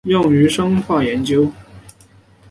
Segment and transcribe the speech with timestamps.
[0.07, 1.47] 用于生化研究。